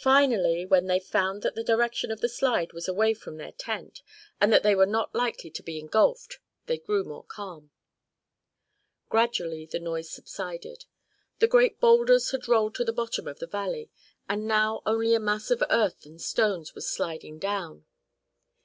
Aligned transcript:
Finally, 0.00 0.66
when 0.66 0.86
they 0.88 0.98
found 0.98 1.42
that 1.42 1.54
the 1.54 1.62
direction 1.62 2.10
of 2.10 2.20
the 2.20 2.28
slide 2.28 2.72
was 2.72 2.88
away 2.88 3.14
from 3.14 3.36
their 3.36 3.52
tent, 3.52 4.02
and 4.40 4.52
that 4.52 4.64
they 4.64 4.74
were 4.74 4.84
not 4.84 5.14
likely 5.14 5.48
to 5.48 5.62
be 5.62 5.78
engulfed, 5.78 6.40
they 6.66 6.76
grew 6.76 7.04
more 7.04 7.22
calm. 7.22 7.70
Gradually 9.08 9.64
the 9.64 9.78
noise 9.78 10.10
subsided. 10.10 10.86
The 11.38 11.46
great 11.46 11.78
boulders 11.78 12.32
had 12.32 12.48
rolled 12.48 12.74
to 12.74 12.84
the 12.84 12.92
bottom 12.92 13.28
of 13.28 13.38
the 13.38 13.46
valley, 13.46 13.92
and 14.28 14.48
now 14.48 14.82
only 14.84 15.14
a 15.14 15.20
mass 15.20 15.52
of 15.52 15.62
earth 15.70 16.04
and 16.04 16.20
stones 16.20 16.74
was 16.74 16.90
sliding 16.90 17.38
down. 17.38 17.84